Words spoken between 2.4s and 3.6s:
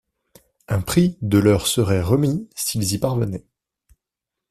s’ils y parvenaient.